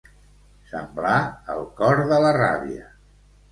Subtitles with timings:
[0.71, 1.19] Semblar
[1.57, 2.93] el cor de la ràbia.